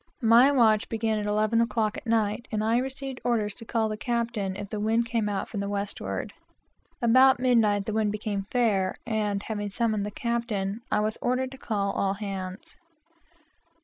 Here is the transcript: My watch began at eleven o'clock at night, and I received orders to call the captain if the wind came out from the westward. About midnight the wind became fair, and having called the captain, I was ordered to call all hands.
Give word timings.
My 0.23 0.51
watch 0.51 0.89
began 0.89 1.19
at 1.19 1.27
eleven 1.27 1.61
o'clock 1.61 1.95
at 1.95 2.07
night, 2.07 2.47
and 2.51 2.63
I 2.63 2.79
received 2.79 3.21
orders 3.23 3.53
to 3.53 3.65
call 3.65 3.87
the 3.87 3.95
captain 3.95 4.55
if 4.55 4.71
the 4.71 4.79
wind 4.79 5.05
came 5.05 5.29
out 5.29 5.47
from 5.47 5.59
the 5.59 5.69
westward. 5.69 6.33
About 7.03 7.39
midnight 7.39 7.85
the 7.85 7.93
wind 7.93 8.11
became 8.11 8.47
fair, 8.49 8.95
and 9.05 9.43
having 9.43 9.69
called 9.69 10.03
the 10.03 10.09
captain, 10.09 10.81
I 10.91 11.01
was 11.01 11.19
ordered 11.21 11.51
to 11.51 11.59
call 11.59 11.91
all 11.91 12.15
hands. 12.15 12.77